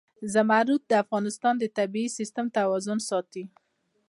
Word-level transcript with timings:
زمرد 0.33 0.81
د 0.89 0.93
افغانستان 1.03 1.53
د 1.59 1.63
طبعي 1.77 2.05
سیسټم 2.17 2.45
توازن 2.57 2.99
ساتي. 3.09 3.43